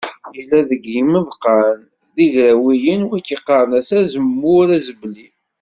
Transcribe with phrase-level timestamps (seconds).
[0.35, 1.77] Yella deg yimeḍqan
[2.15, 5.27] d igrawiyen, wagi qqaren-as azemmur azebli.